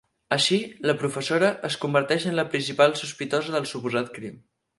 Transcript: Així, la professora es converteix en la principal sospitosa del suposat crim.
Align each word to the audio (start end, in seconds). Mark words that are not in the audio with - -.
Així, 0.35 0.55
la 0.89 0.95
professora 1.01 1.51
es 1.69 1.77
converteix 1.83 2.25
en 2.31 2.37
la 2.39 2.47
principal 2.55 2.97
sospitosa 3.03 3.55
del 3.59 3.71
suposat 3.75 4.13
crim. 4.19 4.43